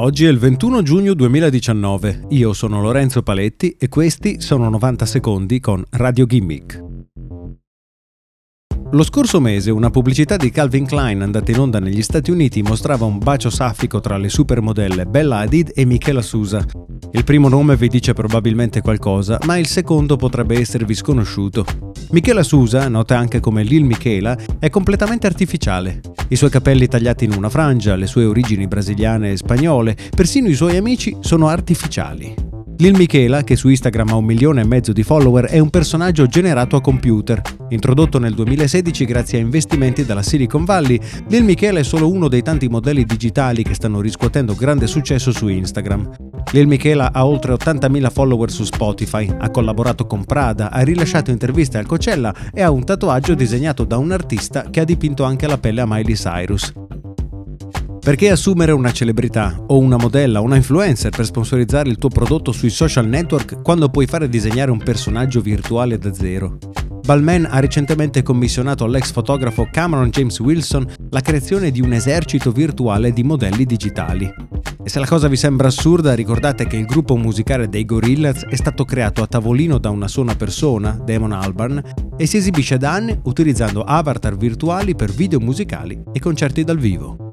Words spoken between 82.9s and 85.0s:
anni utilizzando avatar virtuali